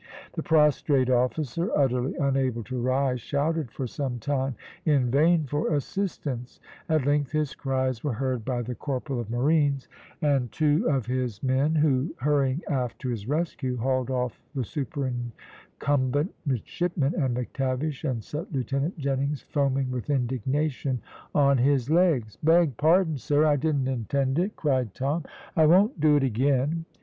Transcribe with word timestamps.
The 0.33 0.41
prostrate 0.41 1.11
officer, 1.11 1.69
utterly 1.77 2.15
unable 2.15 2.63
to 2.63 2.81
rise, 2.81 3.21
shouted 3.21 3.69
for 3.69 3.85
some 3.85 4.17
time 4.17 4.55
in 4.83 5.11
vain 5.11 5.43
for 5.43 5.71
assistance; 5.75 6.59
at 6.89 7.05
length 7.05 7.33
his 7.33 7.53
cries 7.53 8.03
were 8.03 8.13
heard 8.15 8.43
by 8.43 8.63
the 8.63 8.73
corporal 8.73 9.19
of 9.19 9.29
marines 9.29 9.87
and 10.19 10.51
two 10.51 10.89
of 10.89 11.05
his 11.05 11.43
men, 11.43 11.75
who 11.75 12.15
hurrying 12.17 12.63
aft 12.67 12.97
to 13.01 13.09
his 13.09 13.27
rescue, 13.27 13.77
hauled 13.77 14.09
off 14.09 14.41
the 14.55 14.63
superincumbent 14.63 16.33
midshipmen 16.47 17.13
and 17.13 17.37
McTavish, 17.37 18.03
and 18.09 18.23
set 18.23 18.51
Lieutenant 18.51 18.97
Jennings, 18.97 19.43
foaming 19.49 19.91
with 19.91 20.09
indignation, 20.09 20.99
on 21.35 21.59
his 21.59 21.91
legs. 21.91 22.37
"Beg 22.41 22.75
pardon, 22.75 23.17
sir, 23.19 23.45
I 23.45 23.55
didn't 23.55 23.85
intend 23.87 24.39
it," 24.39 24.55
cried 24.55 24.95
Tom; 24.95 25.25
"I 25.55 25.67
won't 25.67 25.99
do 25.99 26.15
it 26.15 26.23
again." 26.23 26.85